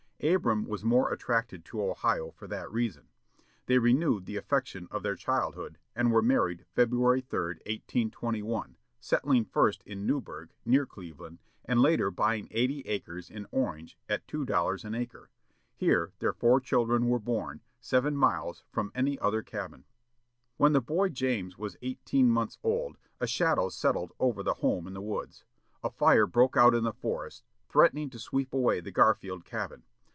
[0.23, 3.07] Abram was more attracted to Ohio for that reason.
[3.65, 9.81] They renewed the affection of their childhood, and were married February 3, 1821, settling first
[9.83, 14.93] in Newburg, near Cleveland, and later buying eighty acres in Orange, at two dollars an
[14.93, 15.31] acre.
[15.75, 19.85] Here their four children were born, seven miles from any other cabin.
[20.57, 24.93] When the boy James was eighteen months old, a shadow settled over the home in
[24.93, 25.45] the woods.
[25.83, 29.81] A fire broke out in the forest, threatening to sweep away the Garfield cabin.